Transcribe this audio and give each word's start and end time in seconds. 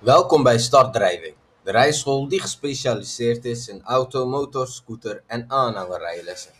Welkom 0.00 0.42
bij 0.42 0.58
Startdrijving, 0.58 1.34
de 1.62 1.70
rijschool 1.70 2.28
die 2.28 2.40
gespecialiseerd 2.40 3.44
is 3.44 3.68
in 3.68 3.82
auto, 3.84 4.26
motor, 4.26 4.66
scooter 4.66 5.22
en 5.26 5.44
aanhangerrijlessen. 5.48 6.52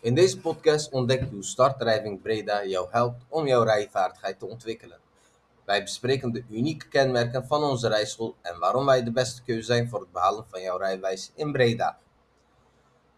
In 0.00 0.14
deze 0.14 0.40
podcast 0.40 0.92
ontdek 0.92 1.20
je 1.20 1.28
hoe 1.30 1.44
Startdrijving 1.44 2.22
Breda 2.22 2.64
jou 2.64 2.88
helpt 2.90 3.22
om 3.28 3.46
jouw 3.46 3.62
rijvaardigheid 3.62 4.38
te 4.38 4.46
ontwikkelen. 4.46 4.98
Wij 5.64 5.82
bespreken 5.82 6.32
de 6.32 6.44
unieke 6.50 6.88
kenmerken 6.88 7.46
van 7.46 7.62
onze 7.62 7.88
rijschool 7.88 8.34
en 8.40 8.58
waarom 8.58 8.86
wij 8.86 9.02
de 9.02 9.12
beste 9.12 9.42
keuze 9.42 9.66
zijn 9.66 9.88
voor 9.88 10.00
het 10.00 10.12
behalen 10.12 10.44
van 10.48 10.62
jouw 10.62 10.76
rijwijs 10.76 11.32
in 11.34 11.52
Breda. 11.52 11.98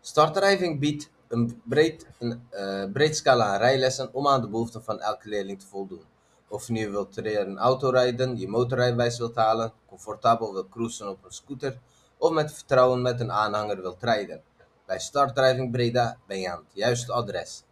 Startdrijving 0.00 0.80
biedt 0.80 1.10
een 1.28 1.62
breed, 1.64 2.06
een, 2.18 2.46
eh, 2.50 2.84
breed 2.92 3.16
scala 3.16 3.44
aan 3.44 3.58
rijlessen 3.58 4.14
om 4.14 4.28
aan 4.28 4.40
de 4.40 4.48
behoeften 4.48 4.84
van 4.84 5.00
elke 5.00 5.28
leerling 5.28 5.60
te 5.60 5.66
voldoen. 5.66 6.04
Of 6.48 6.66
je 6.66 6.72
nu 6.72 6.90
wilt 6.90 7.16
leren 7.16 7.58
autorijden, 7.58 8.38
je 8.38 8.48
motorrijbewijs 8.48 9.18
wilt 9.18 9.34
halen, 9.34 9.72
comfortabel 9.86 10.52
wilt 10.52 10.68
cruisen 10.68 11.08
op 11.08 11.24
een 11.24 11.32
scooter 11.32 11.78
of 12.18 12.30
met 12.30 12.52
vertrouwen 12.52 13.02
met 13.02 13.20
een 13.20 13.32
aanhanger 13.32 13.80
wilt 13.80 14.02
rijden. 14.02 14.42
Bij 14.86 14.98
Startdrijving 14.98 15.70
Breda 15.70 16.18
ben 16.26 16.40
je 16.40 16.50
aan 16.50 16.58
het 16.58 16.74
juiste 16.74 17.12
adres. 17.12 17.64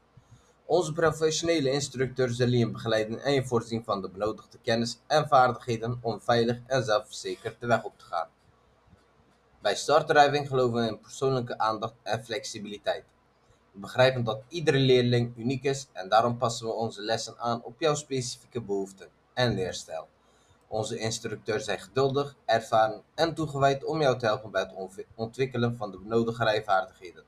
Onze 0.64 0.92
professionele 0.92 1.70
instructeurs 1.70 2.36
zullen 2.36 2.58
je 2.58 2.70
begeleiden 2.70 3.22
en 3.22 3.32
je 3.32 3.44
voorzien 3.44 3.84
van 3.84 4.02
de 4.02 4.10
benodigde 4.10 4.58
kennis 4.62 5.00
en 5.06 5.28
vaardigheden 5.28 5.98
om 6.02 6.20
veilig 6.20 6.58
en 6.66 6.84
zelfverzekerd 6.84 7.60
de 7.60 7.66
weg 7.66 7.84
op 7.84 7.98
te 7.98 8.04
gaan. 8.04 8.28
Bij 9.60 9.74
Startdrijving 9.74 10.48
geloven 10.48 10.80
we 10.80 10.88
in 10.88 11.00
persoonlijke 11.00 11.58
aandacht 11.58 11.94
en 12.02 12.24
flexibiliteit. 12.24 13.04
We 13.72 13.78
begrijpen 13.78 14.24
dat 14.24 14.42
iedere 14.48 14.78
leerling 14.78 15.36
uniek 15.36 15.64
is 15.64 15.88
en 15.92 16.08
daarom 16.08 16.38
passen 16.38 16.66
we 16.66 16.72
onze 16.72 17.02
lessen 17.02 17.38
aan 17.38 17.62
op 17.62 17.80
jouw 17.80 17.94
specifieke 17.94 18.60
behoeften 18.60 19.08
en 19.34 19.54
leerstijl. 19.54 20.08
Onze 20.68 20.98
instructeurs 20.98 21.64
zijn 21.64 21.78
geduldig, 21.78 22.36
ervaren 22.44 23.02
en 23.14 23.34
toegewijd 23.34 23.84
om 23.84 24.00
jou 24.00 24.18
te 24.18 24.26
helpen 24.26 24.50
bij 24.50 24.62
het 24.62 25.04
ontwikkelen 25.14 25.76
van 25.76 25.90
de 25.90 25.98
benodigde 25.98 26.44
rijvaardigheden. 26.44 27.24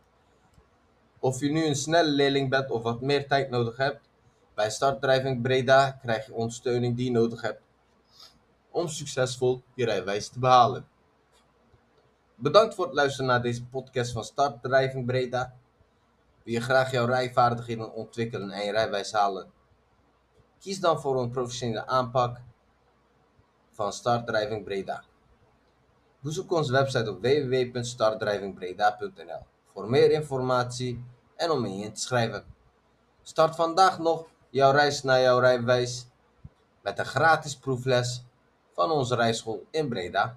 Of 1.19 1.41
je 1.41 1.51
nu 1.51 1.67
een 1.67 1.77
snelle 1.77 2.11
leerling 2.11 2.51
bent 2.51 2.71
of 2.71 2.83
wat 2.83 3.01
meer 3.01 3.29
tijd 3.29 3.51
nodig 3.51 3.77
hebt, 3.77 4.09
bij 4.55 4.71
Startdrijving 4.71 5.43
Breda 5.43 5.91
krijg 5.91 6.27
je 6.27 6.35
ondersteuning 6.35 6.97
die 6.97 7.05
je 7.05 7.11
nodig 7.11 7.41
hebt 7.41 7.63
om 8.75 8.89
succesvol 8.89 9.63
je 9.75 9.85
rijwijs 9.85 10.29
te 10.29 10.39
behalen. 10.39 10.87
Bedankt 12.35 12.75
voor 12.75 12.85
het 12.85 12.95
luisteren 12.95 13.27
naar 13.27 13.43
deze 13.43 13.65
podcast 13.65 14.13
van 14.13 14.25
Startdrijving 14.25 15.07
Breda. 15.07 15.55
Wil 16.45 16.55
je 16.55 16.61
graag 16.61 16.91
jouw 16.91 17.07
rijvaardigheden 17.07 17.93
ontwikkelen 17.93 18.51
en 18.51 18.65
je 18.65 18.73
rijwijs 18.73 19.13
halen? 19.13 19.53
Kies 20.59 20.81
dan 20.81 21.01
voor 21.01 21.23
een 21.23 21.31
professionele 21.31 21.87
aanpak 21.87 22.41
van 23.73 23.93
Startdrijving 23.93 24.65
Breda. 24.65 25.05
Bezoek 26.21 26.53
onze 26.53 26.73
website 26.73 27.11
op 27.11 27.23
www.startdrijvingbreda.nl 27.23 29.47
voor 29.73 29.91
meer 29.91 30.11
informatie 30.11 31.05
en 31.37 31.51
om 31.51 31.65
in 31.65 31.93
te 31.93 32.01
schrijven. 32.01 32.45
Start 33.23 33.55
vandaag 33.55 33.99
nog 33.99 34.27
jouw 34.51 34.73
reis 34.73 35.03
naar 35.03 35.21
jouw 35.21 35.39
rijwijs 35.39 36.07
met 36.83 36.99
een 36.99 37.07
gratis 37.07 37.57
proefles 37.57 38.25
van 38.73 38.91
onze 38.91 39.15
rijschool 39.15 39.67
in 39.71 39.89
Breda. 39.89 40.37